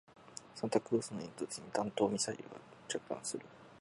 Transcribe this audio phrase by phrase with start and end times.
[0.55, 2.55] サンタクロースの煙突に弾道ミサイルが
[2.87, 3.45] 着弾する